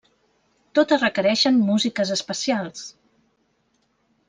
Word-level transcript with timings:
Totes 0.79 1.03
requereixen 1.03 1.61
músiques 1.67 2.15
especials. 2.17 2.83